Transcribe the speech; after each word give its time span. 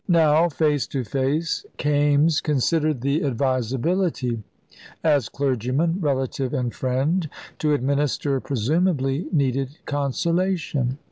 Now, 0.07 0.49
face 0.49 0.87
to 0.87 1.03
face, 1.03 1.63
Kaimes 1.77 2.41
considered 2.41 3.01
the 3.01 3.23
advisability, 3.23 4.41
as 5.03 5.29
clergyman, 5.29 5.97
relative, 6.01 6.55
and 6.55 6.73
friend, 6.73 7.29
to 7.59 7.73
administer 7.75 8.39
presumably 8.39 9.27
needed 9.31 9.77
consolation. 9.85 10.97